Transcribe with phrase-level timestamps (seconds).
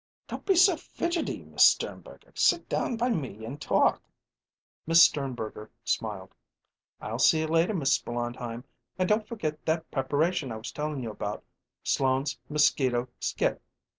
[0.27, 4.01] "Don't be so fidgety, Miss Sternberger; sit down by me and talk."
[4.87, 6.33] Miss Sternberger smiled.
[6.99, 8.03] "I'll see you later, Mrs.
[8.05, 8.63] Blondheim;
[8.97, 11.43] and don't forget that preparation I was tellin' you about
[11.83, 13.61] Sloand's Mosquito Skit.